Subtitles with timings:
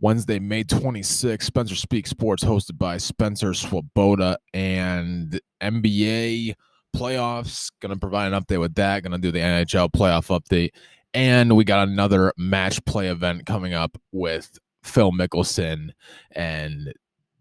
[0.00, 6.54] Wednesday, May 26th, Spencer Speak Sports, hosted by Spencer Swoboda and NBA
[6.96, 7.70] playoffs.
[7.80, 9.02] Going to provide an update with that.
[9.02, 10.70] Going to do the NHL playoff update.
[11.12, 15.90] And we got another match play event coming up with Phil Mickelson
[16.32, 16.92] and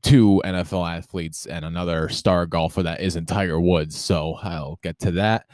[0.02, 3.98] two NFL athletes and another star golfer that isn't Tiger Woods.
[3.98, 5.46] So I'll get to that.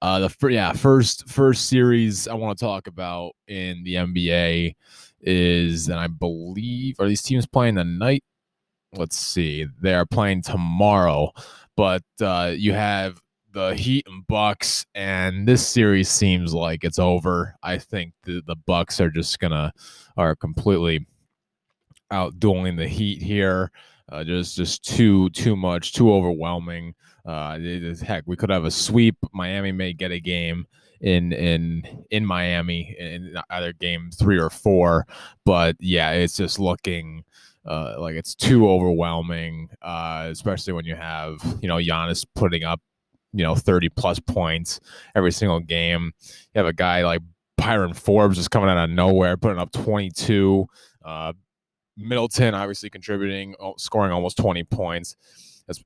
[0.00, 4.76] Uh, the yeah first first series I want to talk about in the NBA
[5.20, 8.24] is, and I believe, are these teams playing tonight?
[8.94, 11.32] Let's see, they are playing tomorrow,
[11.76, 13.20] but uh, you have
[13.52, 17.54] the Heat and Bucks, and this series seems like it's over.
[17.62, 19.72] I think the the Bucks are just gonna
[20.16, 21.06] are completely
[22.12, 23.70] outdueling the Heat here.
[24.10, 26.94] Uh, just just too too much, too overwhelming.
[27.26, 29.16] Uh, it, heck, we could have a sweep.
[29.32, 30.66] Miami may get a game
[31.00, 35.06] in in in Miami in either game three or four,
[35.44, 37.24] but yeah, it's just looking.
[37.66, 42.80] Uh, like it's too overwhelming, uh, especially when you have you know Giannis putting up
[43.32, 44.80] you know 30 plus points
[45.14, 46.12] every single game.
[46.54, 47.20] You have a guy like
[47.58, 50.66] Bryn Forbes just coming out of nowhere, putting up 22.
[51.04, 51.32] Uh,
[51.96, 55.16] Middleton obviously contributing, scoring almost 20 points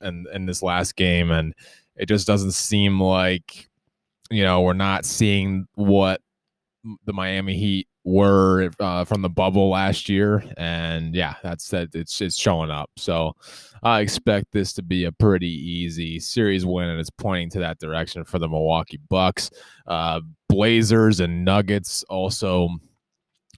[0.01, 1.31] in, in this last game.
[1.31, 1.55] And
[1.97, 3.69] it just doesn't seem like,
[4.33, 6.21] you know, we're not seeing what
[7.05, 11.91] the Miami Heat were uh, from the bubble last year, and yeah, that's that.
[11.95, 12.91] It's it's showing up.
[12.97, 13.37] So
[13.83, 17.79] I expect this to be a pretty easy series win, and it's pointing to that
[17.79, 19.51] direction for the Milwaukee Bucks.
[19.87, 22.69] Uh, Blazers and Nuggets also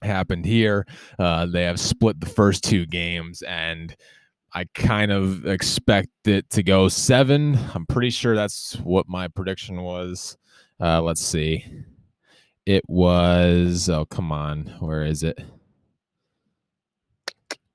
[0.03, 0.85] happened here.
[1.17, 3.95] Uh, they have split the first two games, and
[4.53, 7.57] I kind of expect it to go seven.
[7.73, 10.37] I'm pretty sure that's what my prediction was.
[10.79, 11.65] Uh, let's see.
[12.65, 14.65] It was, oh, come on.
[14.79, 15.39] Where is it?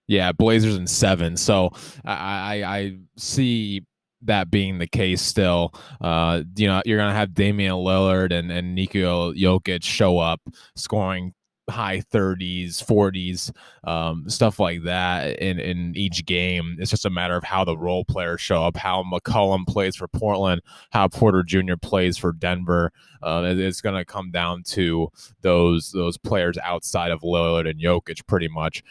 [0.06, 1.36] Yeah, Blazers and seven.
[1.36, 1.70] So
[2.04, 3.82] I, I, I see
[4.22, 5.72] that being the case still.
[6.00, 10.40] Uh, you know, you're gonna have Damian Lillard and, and Nikola Jokic show up
[10.74, 11.32] scoring
[11.70, 13.52] high 30s, 40s,
[13.84, 16.76] um, stuff like that in, in each game.
[16.78, 20.08] It's just a matter of how the role players show up, how McCollum plays for
[20.08, 21.76] Portland, how Porter Jr.
[21.80, 22.92] plays for Denver.
[23.22, 25.08] Uh, it's going to come down to
[25.42, 28.82] those those players outside of Lillard and Jokic, pretty much.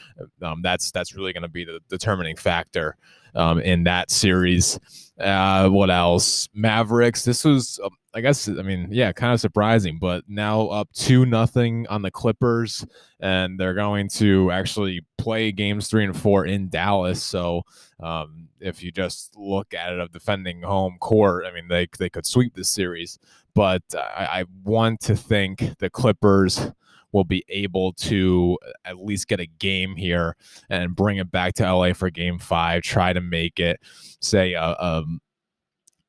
[0.42, 2.96] Um, that's that's really going to be the determining factor
[3.36, 4.80] um, in that series.
[5.20, 6.48] Uh, what else?
[6.54, 7.26] Mavericks.
[7.26, 11.26] This was um, I guess I mean, yeah, kind of surprising, but now up two
[11.26, 12.86] nothing on the Clippers,
[13.20, 17.22] and they're going to actually play games three and four in Dallas.
[17.22, 17.64] So
[18.00, 22.10] um, if you just look at it of defending home court, I mean, they they
[22.10, 23.20] could sweep this series,
[23.54, 26.72] but I, I want to think the Clippers
[27.12, 30.36] will be able to at least get a game here
[30.70, 33.80] and bring it back to LA for game five, try to make it,
[34.22, 35.03] say, a, a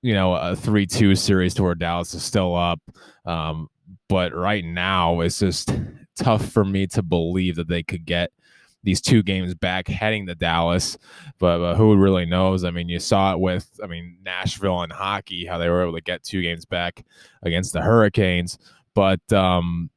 [0.03, 2.81] you know a three two series to where Dallas is still up.
[3.25, 3.69] Um,
[4.09, 5.73] but right now it's just
[6.17, 8.31] tough for me to believe that they could get
[8.83, 10.97] these two games back heading to Dallas.
[11.39, 12.65] But, but, who really knows?
[12.65, 15.95] I mean, you saw it with, I mean, Nashville and hockey, how they were able
[15.95, 17.05] to get two games back
[17.43, 18.59] against the Hurricanes.
[18.95, 19.91] But, um,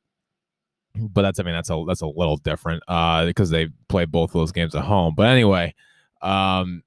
[0.96, 4.31] but that's, I mean, that's a, that's a little different, uh, because they play both
[4.31, 5.14] of those games at home.
[5.16, 5.74] But anyway,
[6.22, 6.84] um,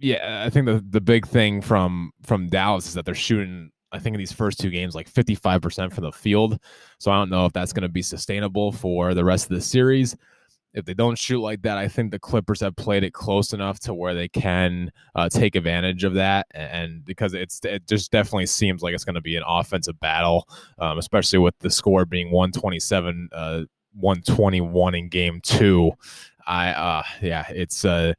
[0.00, 3.70] yeah, I think the the big thing from from Dallas is that they're shooting.
[3.92, 6.60] I think in these first two games, like 55% from the field.
[6.98, 9.60] So I don't know if that's going to be sustainable for the rest of the
[9.60, 10.16] series.
[10.72, 13.80] If they don't shoot like that, I think the Clippers have played it close enough
[13.80, 16.46] to where they can uh, take advantage of that.
[16.52, 20.48] And because it's it just definitely seems like it's going to be an offensive battle,
[20.78, 23.62] um, especially with the score being 127, uh,
[23.94, 25.92] 121 in game two.
[26.46, 28.14] I uh, yeah, it's uh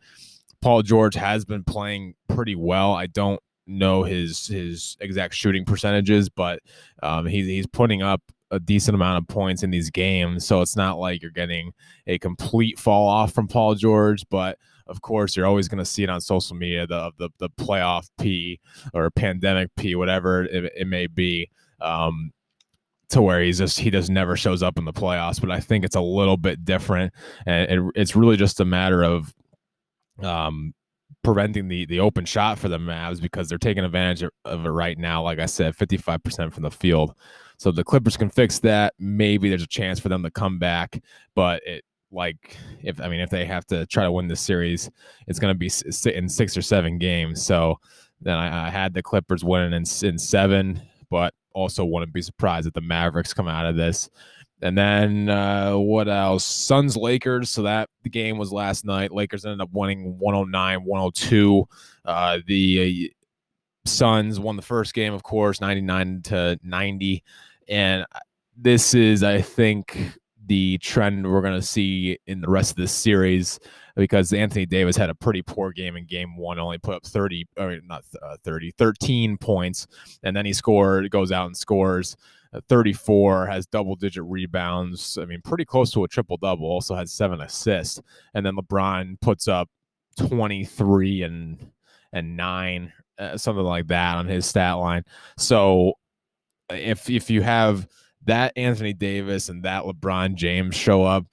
[0.61, 2.93] Paul George has been playing pretty well.
[2.93, 6.59] I don't know his his exact shooting percentages, but
[7.01, 10.45] um, he's he's putting up a decent amount of points in these games.
[10.45, 11.71] So it's not like you're getting
[12.07, 16.03] a complete fall off from Paul George, but of course you're always going to see
[16.03, 18.59] it on social media the the the playoff P
[18.93, 21.49] or pandemic P, whatever it, it may be.
[21.79, 22.31] Um,
[23.09, 25.83] to where he's just he just never shows up in the playoffs, but I think
[25.83, 27.13] it's a little bit different,
[27.45, 29.33] and it, it's really just a matter of
[30.23, 30.73] um,
[31.23, 34.97] preventing the the open shot for the Mavs because they're taking advantage of it right
[34.97, 35.21] now.
[35.23, 37.13] Like I said, 55% from the field.
[37.61, 40.99] So the Clippers can fix that, maybe there's a chance for them to come back.
[41.35, 44.89] But it like if I mean if they have to try to win this series,
[45.27, 45.69] it's going to be
[46.09, 47.45] in six or seven games.
[47.45, 47.77] So
[48.19, 50.81] then I, I had the Clippers winning in, in seven,
[51.11, 54.09] but also wouldn't be surprised if the Mavericks come out of this
[54.63, 56.43] And then uh, what else?
[56.43, 57.51] Suns Lakers.
[57.51, 59.11] So that the game was last night.
[59.11, 61.67] Lakers ended up winning 109 102.
[62.05, 63.13] Uh, the uh,
[63.85, 67.23] Suns won the first game, of course, 99 to 90.
[67.67, 68.05] And
[68.55, 69.97] this is, I think,
[70.45, 73.59] the trend we're going to see in the rest of this series
[73.95, 77.47] because Anthony Davis had a pretty poor game in game one, only put up 30,
[77.57, 79.87] or not uh, 30, 13 points.
[80.23, 82.15] And then he scored, goes out and scores
[82.67, 85.17] 34, has double digit rebounds.
[85.17, 86.65] I mean, pretty close to a triple double.
[86.65, 88.01] Also had seven assists,
[88.33, 89.69] and then LeBron puts up
[90.17, 91.71] 23 and
[92.13, 95.03] and nine, uh, something like that on his stat line.
[95.37, 95.93] So
[96.73, 97.87] if if you have
[98.25, 101.25] that Anthony Davis and that LeBron James show up,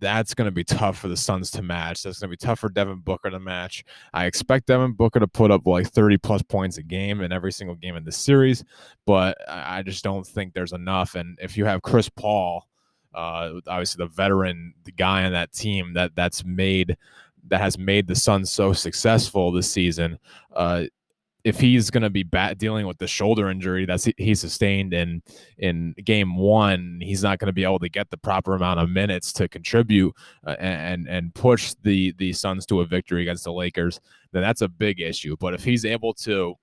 [0.00, 2.02] that's going to be tough for the Suns to match.
[2.02, 3.84] That's going to be tough for Devin Booker to match.
[4.12, 7.52] I expect Devin Booker to put up like 30 plus points a game in every
[7.52, 8.64] single game in the series,
[9.06, 11.14] but I just don't think there's enough.
[11.14, 12.66] And if you have Chris Paul,
[13.14, 16.96] uh, obviously the veteran, the guy on that team that that's made
[17.48, 20.18] that has made the Suns so successful this season,
[20.54, 20.84] uh,
[21.48, 25.22] if he's going to be bat- dealing with the shoulder injury that he sustained in
[25.56, 28.90] in game one, he's not going to be able to get the proper amount of
[28.90, 30.14] minutes to contribute
[30.46, 33.98] uh, and and push the the Suns to a victory against the Lakers.
[34.32, 35.36] Then that's a big issue.
[35.40, 36.54] But if he's able to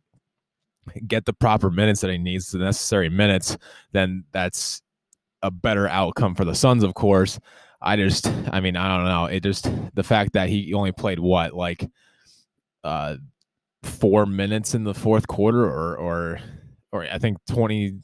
[1.08, 3.58] get the proper minutes that he needs, the necessary minutes,
[3.92, 4.84] then that's
[5.42, 7.40] a better outcome for the Suns, of course.
[7.82, 9.26] I just, I mean, I don't know.
[9.26, 11.90] It just the fact that he only played what like
[12.84, 13.16] uh
[13.86, 16.40] four minutes in the fourth quarter or or
[16.92, 18.00] or I think 20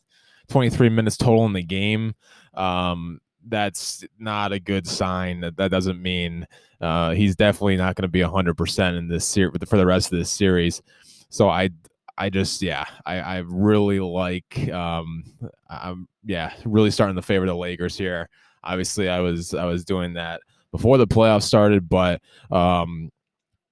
[0.50, 2.14] 23 minutes total in the game.
[2.54, 5.42] Um, that's not a good sign.
[5.42, 6.46] That that doesn't mean
[6.80, 10.20] uh, he's definitely not going to be 100% in this series for the rest of
[10.20, 10.82] this series.
[11.30, 11.70] So I
[12.18, 15.24] I just yeah, I I really like um
[15.70, 18.30] I'm yeah, really starting to favor the Lakers here.
[18.64, 20.42] Obviously, I was I was doing that
[20.72, 23.10] before the playoffs started, but um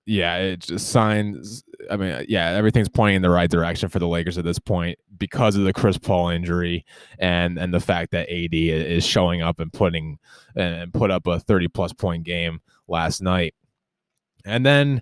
[0.09, 1.63] yeah, it just signs.
[1.89, 4.97] I mean, yeah, everything's pointing in the right direction for the Lakers at this point
[5.19, 6.83] because of the Chris Paul injury
[7.19, 10.17] and and the fact that AD is showing up and putting
[10.55, 13.53] and put up a thirty plus point game last night,
[14.45, 15.01] and then.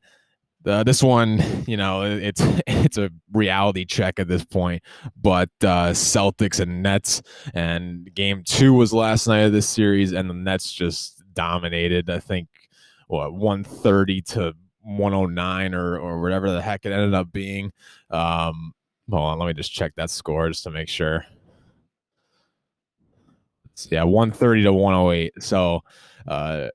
[0.65, 4.83] Uh, this one, you know, it's it's a reality check at this point.
[5.15, 7.21] But uh, Celtics and Nets,
[7.53, 12.09] and Game Two was last night of this series, and the Nets just dominated.
[12.09, 12.49] I think
[13.07, 14.55] what one thirty to
[14.87, 17.71] 109 or or whatever the heck it ended up being.
[18.09, 18.73] Um,
[19.09, 21.25] hold on, let me just check that score just to make sure.
[23.91, 25.43] Yeah, 130 to 108.
[25.43, 25.81] So
[26.27, 26.69] uh,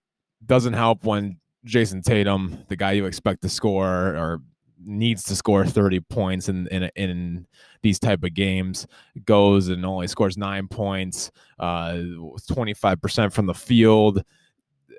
[0.46, 4.40] doesn't help when Jayson Tatum, the guy you expect to score or
[4.84, 7.46] needs to score 30 points in in, in
[7.82, 8.86] these type of games
[9.24, 11.30] goes and only scores nine points
[11.60, 14.24] uh 25% from the field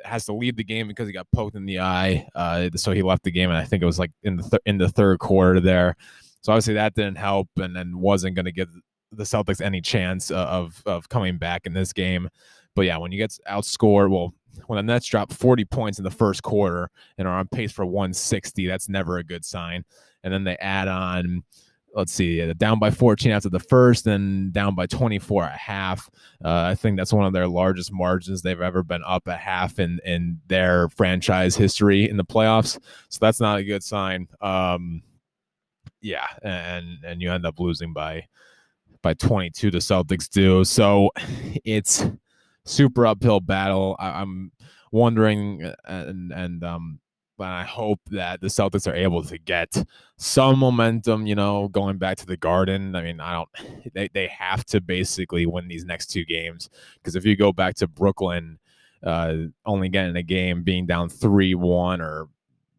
[0.04, 2.28] has to leave the game because he got poked in the eye.
[2.36, 4.62] Uh, so he left the game, and I think it was like in the th-
[4.66, 5.96] in the third quarter there.
[6.42, 8.70] So obviously that didn't help, and then wasn't going to give
[9.12, 12.30] the Celtics any chance of of coming back in this game.
[12.76, 14.34] But yeah, when you get outscored, well,
[14.68, 17.86] when the Nets drop 40 points in the first quarter and are on pace for
[17.86, 19.84] 160, that's never a good sign.
[20.24, 21.44] And then they add on
[21.94, 26.10] let's see, down by 14 after the first, and down by 24 at half.
[26.44, 29.80] Uh, I think that's one of their largest margins they've ever been up a half
[29.80, 32.80] in in their franchise history in the playoffs.
[33.10, 34.28] So that's not a good sign.
[34.42, 35.04] Um,
[36.02, 38.28] yeah, and and you end up losing by
[39.02, 39.72] by 22.
[39.72, 40.64] The Celtics do.
[40.64, 41.12] So
[41.64, 42.06] it's
[42.66, 43.96] super uphill battle.
[44.00, 44.52] I, am
[44.92, 47.00] wondering, uh, and and um,
[47.38, 49.74] but I hope that the Celtics are able to get
[50.18, 52.96] some momentum, you know, going back to the garden.
[52.96, 53.50] I mean, I don't
[53.94, 57.76] they, they have to basically win these next two games because if you go back
[57.76, 58.60] to Brooklyn,
[59.04, 59.36] uh,
[59.66, 62.28] only getting a game being down three one or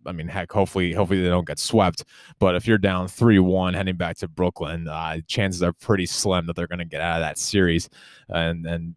[0.07, 2.05] I mean, heck, hopefully, hopefully they don't get swept.
[2.39, 6.47] But if you're down three one heading back to Brooklyn, uh, chances are pretty slim
[6.47, 7.89] that they're going to get out of that series.
[8.29, 8.95] And and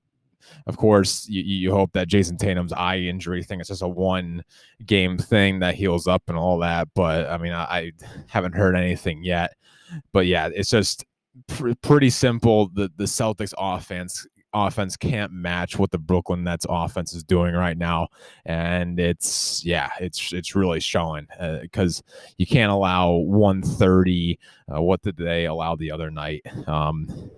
[0.66, 4.44] of course, you, you hope that Jayson Tatum's eye injury thing is just a one
[4.86, 6.88] game thing that heals up and all that.
[6.96, 7.92] But I mean, I, I
[8.28, 9.54] haven't heard anything yet.
[10.12, 11.06] But yeah, it's just
[11.48, 12.70] pr- pretty simple.
[12.70, 17.78] The the Celtics offense offense can't match what the Brooklyn Nets offense is doing right
[17.78, 18.08] now,
[18.46, 21.28] and it's yeah, it's it's really showing
[21.62, 24.40] because uh, you can't allow 130.
[24.74, 26.42] Uh, what did they allow the other night?
[26.68, 27.30] Um,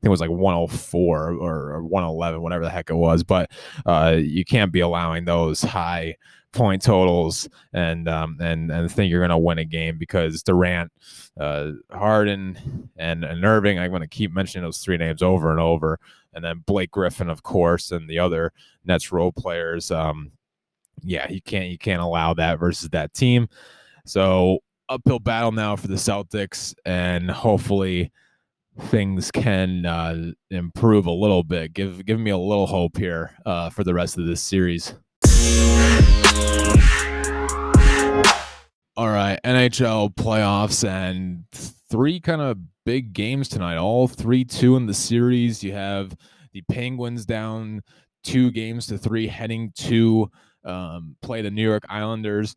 [0.00, 3.22] think it was like 104 or, or 111, whatever the heck it was.
[3.22, 3.50] But
[3.84, 6.16] uh, you can't be allowing those high
[6.52, 10.90] point totals and um, and and think you're going to win a game because Durant,
[11.38, 13.78] uh, Harden, and, and Irving.
[13.78, 15.98] I'm going to keep mentioning those three names over and over,
[16.32, 18.52] and then Blake Griffin, of course, and the other
[18.84, 19.90] Nets role players.
[19.90, 20.32] Um,
[21.02, 23.48] yeah, you can't you can't allow that versus that team.
[24.06, 28.10] So uphill battle now for the Celtics, and hopefully
[28.78, 31.72] things can uh, improve a little bit.
[31.74, 34.94] Give give me a little hope here uh, for the rest of this series.
[38.96, 41.44] All right, NHL playoffs and
[41.90, 43.76] three kind of big games tonight.
[43.76, 45.62] All three two in the series.
[45.62, 46.14] You have
[46.52, 47.82] the Penguins down
[48.22, 50.30] two games to three, heading to
[50.64, 52.54] um, play the New York Islanders.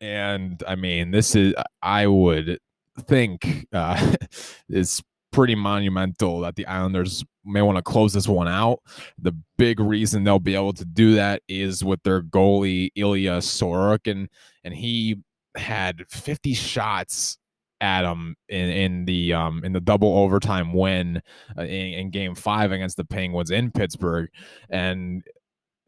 [0.00, 2.58] And I mean, this is I would
[3.02, 4.14] think uh,
[4.68, 5.02] it's
[5.38, 8.80] pretty monumental that the Islanders may want to close this one out.
[9.18, 14.26] The big reason they'll be able to do that is with their goalie Ilya Sorokin,
[14.64, 15.22] and he
[15.56, 17.38] had 50 shots
[17.80, 21.22] at him in, in the um in the double overtime win
[21.56, 24.28] uh, in, in, game five against the Penguins in Pittsburgh,
[24.70, 25.22] and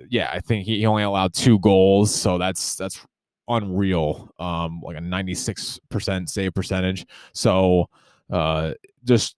[0.08, 3.04] yeah, I think he only allowed two goals, so that's that's
[3.48, 4.32] unreal.
[4.38, 7.04] Um, like a 96% save percentage.
[7.34, 7.88] So
[8.30, 9.36] uh, just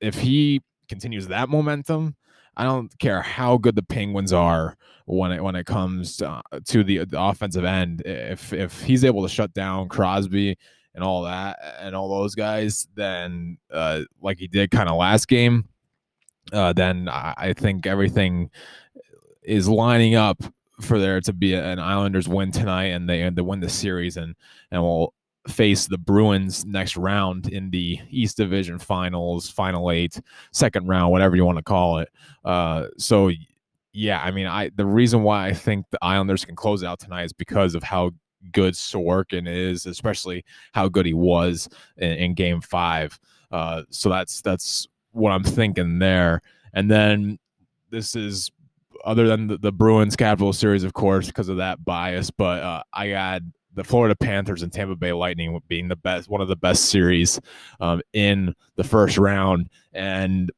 [0.00, 2.16] if he continues that momentum,
[2.56, 6.60] I don't care how good the Penguins are when it when it comes to, uh,
[6.64, 8.02] to the, the, offensive end.
[8.04, 10.56] If if he's able to shut down Crosby
[10.94, 15.28] and all that and all those guys, then uh, like he did kind of last
[15.28, 15.68] game,
[16.52, 18.50] uh, then I, I, think everything
[19.42, 20.42] is lining up
[20.80, 24.16] for there to be an Islanders win tonight and they and they win the series
[24.16, 24.34] and
[24.70, 25.12] and we'll
[25.48, 30.20] face the Bruins next round in the East Division Finals, Final Eight,
[30.52, 32.08] second round, whatever you want to call it.
[32.44, 33.30] Uh, so
[33.92, 37.24] yeah, I mean, I the reason why I think the Islanders can close out tonight
[37.24, 38.10] is because of how
[38.52, 43.18] good Sorokin is, especially how good he was in, in Game Five.
[43.50, 46.42] Uh, so that's that's what I'm thinking there.
[46.74, 47.38] And then
[47.90, 48.50] this is
[49.04, 52.30] other than the, the Bruins Capital Series, of course, because of that bias.
[52.30, 53.42] But uh, I got
[53.76, 57.40] the Florida Panthers and Tampa Bay Lightning being the best, one of the best series
[57.80, 60.50] um, in the first round, and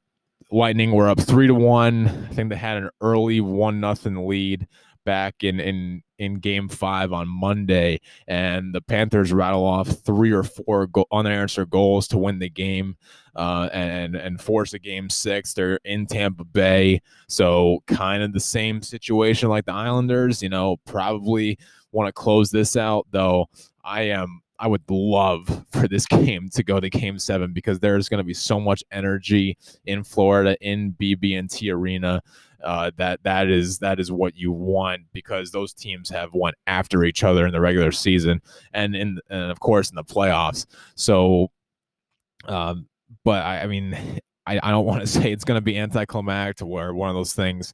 [0.50, 2.08] Lightning were up three to one.
[2.08, 4.66] I think they had an early one nothing lead
[5.04, 10.42] back in in in game five on Monday, and the Panthers rattle off three or
[10.42, 12.96] four go- unanswered goals to win the game,
[13.36, 15.54] uh, and and force a game six.
[15.54, 20.42] They're in Tampa Bay, so kind of the same situation like the Islanders.
[20.42, 21.58] You know, probably
[21.92, 23.46] want to close this out though.
[23.84, 28.08] I am I would love for this game to go to game seven because there's
[28.08, 32.22] going to be so much energy in Florida in BB&T Arena
[32.64, 37.04] uh, that that is that is what you want because those teams have won after
[37.04, 38.42] each other in the regular season
[38.72, 40.66] and in and of course in the playoffs.
[40.96, 41.52] So,
[42.46, 42.88] um,
[43.24, 43.94] but I, I mean,
[44.46, 47.14] I, I don't want to say it's going to be anticlimactic to where one of
[47.14, 47.72] those things,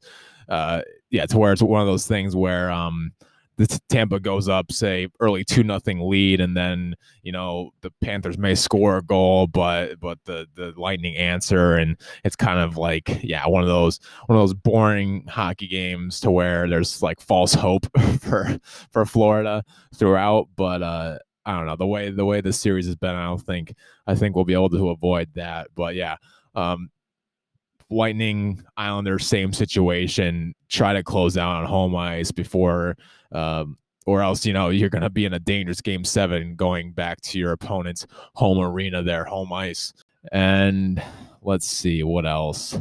[0.49, 3.11] uh, yeah, to where it's one of those things where um
[3.57, 8.37] the Tampa goes up, say early two nothing lead, and then you know the Panthers
[8.37, 13.19] may score a goal, but but the the Lightning answer, and it's kind of like
[13.23, 17.53] yeah, one of those one of those boring hockey games to where there's like false
[17.53, 17.85] hope
[18.19, 18.59] for
[18.91, 19.63] for Florida
[19.95, 23.15] throughout, but uh, I don't know the way the way the series has been.
[23.15, 23.73] I don't think
[24.07, 26.17] I think we'll be able to avoid that, but yeah.
[26.55, 26.89] Um,
[27.91, 30.55] Lightning Islanders, same situation.
[30.69, 32.97] Try to close out on home ice before
[33.31, 36.91] um, or else you know you're going to be in a dangerous game seven going
[36.91, 38.05] back to your opponent's
[38.35, 39.93] home arena their home ice.
[40.31, 41.01] And
[41.41, 42.79] let's see what else?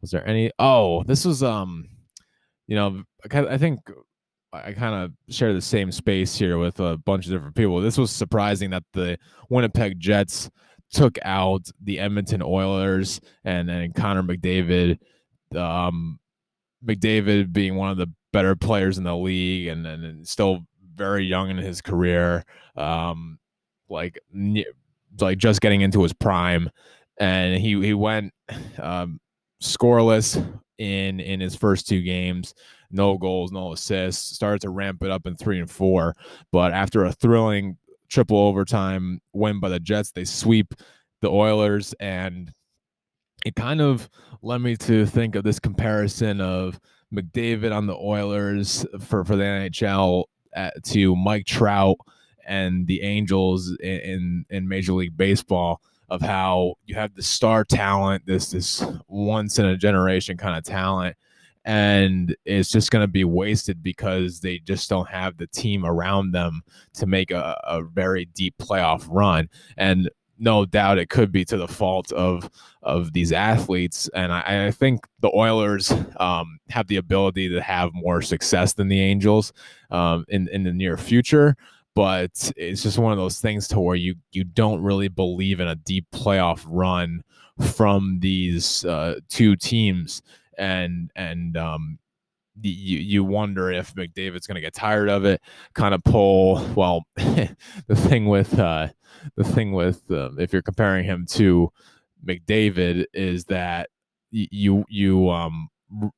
[0.00, 1.88] Was there any oh this was um
[2.66, 3.80] you know i think
[4.52, 7.80] i kind of share the same space here with a bunch of different people.
[7.80, 9.18] This was surprising that the
[9.48, 10.50] winnipeg jets
[10.90, 14.98] took out the edmonton oilers and and connor mcdavid
[15.54, 16.18] um
[16.82, 20.60] mcdavid being one of the better players in the league and, and, still
[20.94, 22.44] very young in his career.
[22.76, 23.38] Um,
[23.88, 24.18] like
[25.20, 26.70] like just getting into his prime,
[27.18, 28.32] and he he went
[28.78, 29.20] um,
[29.62, 30.36] scoreless
[30.78, 32.54] in in his first two games.
[32.90, 34.34] No goals, no assists.
[34.34, 36.14] Started to ramp it up in three and four,
[36.52, 37.76] but after a thrilling
[38.08, 40.74] triple overtime win by the Jets, they sweep
[41.20, 42.52] the Oilers, and
[43.44, 44.08] it kind of
[44.42, 46.78] led me to think of this comparison of
[47.12, 51.96] McDavid on the Oilers for for the NHL at, uh, to Mike Trout
[52.46, 57.64] and the Angels in, in, in Major League Baseball of how you have the star
[57.64, 61.16] talent, this this once in a generation kind of talent,
[61.64, 66.32] and it's just going to be wasted because they just don't have the team around
[66.32, 66.62] them
[66.94, 69.48] to make a, a very deep playoff run.
[69.76, 72.48] And no doubt it could be to the fault of
[72.82, 74.08] of these athletes.
[74.14, 78.88] And I, I think the Oilers um, have the ability to have more success than
[78.88, 79.52] the Angels
[79.90, 81.56] um, in in the near future.
[81.94, 85.68] But it's just one of those things to where you you don't really believe in
[85.68, 87.22] a deep playoff run
[87.72, 90.22] from these uh, two teams,
[90.56, 91.98] and and um,
[92.62, 95.40] you you wonder if McDavid's going to get tired of it,
[95.74, 96.64] kind of pull.
[96.74, 97.56] Well, the
[97.94, 98.88] thing with uh,
[99.36, 101.70] the thing with uh, if you're comparing him to
[102.26, 103.90] McDavid is that
[104.30, 105.68] you you um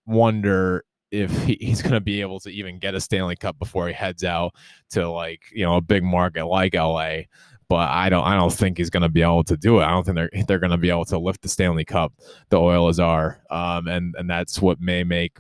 [0.06, 3.88] wonder if he, he's going to be able to even get a Stanley Cup before
[3.88, 4.54] he heads out
[4.90, 7.22] to like you know a big market like LA
[7.70, 9.84] but I don't I don't think he's going to be able to do it.
[9.84, 12.12] I don't think they're they're going to be able to lift the Stanley Cup.
[12.48, 15.38] The Oilers are, um, and and that's what may make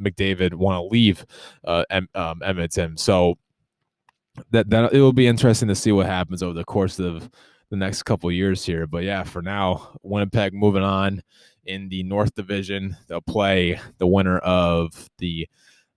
[0.00, 1.26] McDavid want to leave
[1.64, 1.84] uh,
[2.14, 2.96] um, Edmonton.
[2.96, 3.36] So
[4.52, 7.28] that that it will be interesting to see what happens over the course of
[7.70, 8.86] the next couple years here.
[8.86, 11.20] But yeah, for now, Winnipeg moving on
[11.64, 12.96] in the North Division.
[13.08, 15.48] They'll play the winner of the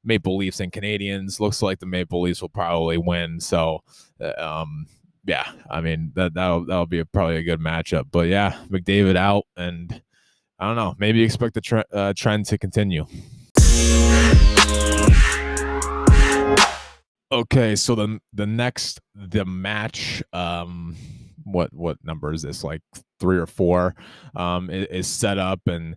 [0.04, 1.40] Maple Leafs and Canadiens.
[1.40, 3.40] Looks like the Maple Leafs will probably win.
[3.40, 3.84] So,
[4.20, 4.88] uh, um,
[5.26, 8.06] yeah, I mean that that'll that'll be a, probably a good matchup.
[8.12, 10.02] But yeah, McDavid out, and
[10.60, 10.96] I don't know.
[10.98, 13.06] Maybe expect the tre- uh, trend to continue.
[17.32, 20.96] Okay, so the the next the match, um,
[21.44, 22.64] what what number is this?
[22.64, 22.82] Like
[23.20, 23.96] three or four,
[24.36, 25.96] um, is, is set up, and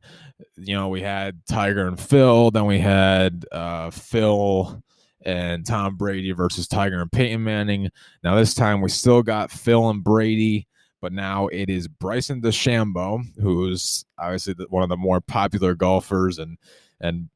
[0.57, 4.83] you know we had Tiger and Phil, then we had uh Phil
[5.29, 7.91] and Tom Brady versus Tiger and Peyton Manning.
[8.25, 10.67] Now this time we still got Phil and Brady,
[11.03, 16.57] but now it is Bryson DeChambeau, who's obviously one of the more popular golfers and
[17.01, 17.29] and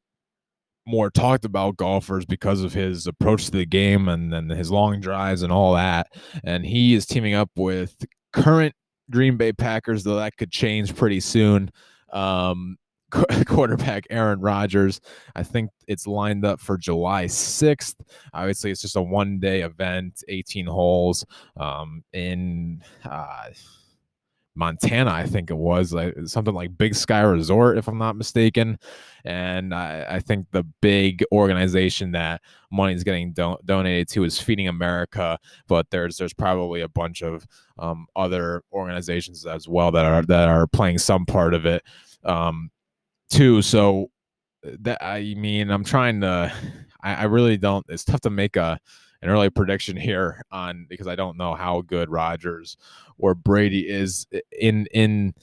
[0.86, 4.98] more talked about golfers because of his approach to the game and then his long
[4.98, 6.08] drives and all that.
[6.44, 7.94] And he is teaming up with
[8.32, 8.74] current
[9.10, 11.70] Green Bay Packers, though that could change pretty soon.
[12.12, 12.78] Um,
[13.46, 15.00] quarterback Aaron Rodgers.
[15.36, 17.96] I think it's lined up for July 6th.
[18.32, 21.24] Obviously, it's just a one day event, 18 holes
[21.56, 22.82] um, in.
[23.04, 23.50] Uh,
[24.54, 28.78] Montana, I think it was like something like Big Sky Resort, if I'm not mistaken.
[29.24, 34.38] And I, I think the big organization that money is getting do- donated to is
[34.38, 37.46] Feeding America, but there's there's probably a bunch of
[37.78, 41.82] um, other organizations as well that are that are playing some part of it.
[42.24, 42.70] Um,
[43.32, 43.62] too.
[43.62, 44.10] So
[44.62, 46.52] that I mean, I'm trying to.
[47.02, 47.84] I, I really don't.
[47.88, 48.78] It's tough to make a
[49.22, 52.76] an early prediction here on because I don't know how good Rodgers
[53.18, 54.26] or Brady is
[54.58, 55.34] in in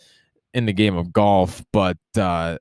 [0.54, 2.58] in the game of golf, but uh,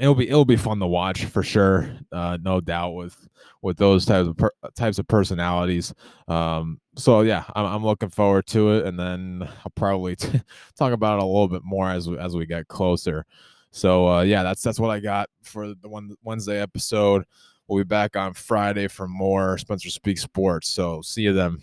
[0.00, 3.28] it'll be it'll be fun to watch for sure, uh, no doubt with
[3.62, 5.92] with those types of per, types of personalities.
[6.28, 10.40] Um, so yeah, I'm, I'm looking forward to it, and then I'll probably t-
[10.78, 13.24] talk about it a little bit more as we as we get closer.
[13.70, 17.24] So uh, yeah, that's that's what I got for the one Wednesday episode.
[17.66, 20.68] We'll be back on Friday for more Spencer Speak Sports.
[20.70, 21.58] So see you then.